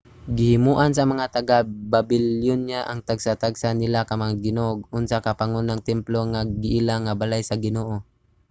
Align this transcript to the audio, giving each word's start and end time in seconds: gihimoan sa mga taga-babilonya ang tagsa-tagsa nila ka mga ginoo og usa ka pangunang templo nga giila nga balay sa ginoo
gihimoan 0.37 0.91
sa 0.97 1.03
mga 1.11 1.25
taga-babilonya 1.37 2.79
ang 2.85 2.99
tagsa-tagsa 3.07 3.69
nila 3.73 3.99
ka 4.09 4.13
mga 4.21 4.35
ginoo 4.47 4.67
og 4.73 4.81
usa 4.99 5.17
ka 5.25 5.31
pangunang 5.39 5.85
templo 5.89 6.19
nga 6.31 6.41
giila 6.63 6.95
nga 7.03 7.13
balay 7.21 7.41
sa 7.45 7.59
ginoo 7.65 7.95